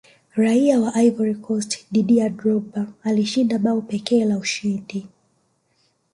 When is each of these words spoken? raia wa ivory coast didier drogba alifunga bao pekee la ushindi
raia 0.35 0.79
wa 0.81 0.93
ivory 1.01 1.35
coast 1.35 1.85
didier 1.91 2.29
drogba 2.29 2.87
alifunga 3.03 3.59
bao 3.59 3.81
pekee 3.81 4.25
la 4.25 4.37
ushindi 4.37 5.07